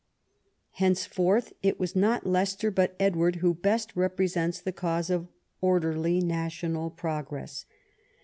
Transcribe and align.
Henceforth 0.71 1.53
it 1.61 1.79
was 1.79 1.95
not 1.95 2.25
Leicester 2.25 2.71
but 2.71 2.95
Edward 2.99 3.35
who 3.35 3.53
best 3.53 3.95
represents 3.95 4.59
the 4.59 4.71
cause 4.71 5.11
of 5.11 5.27
orderly 5.61 6.21
national 6.21 6.89
progress. 6.89 7.67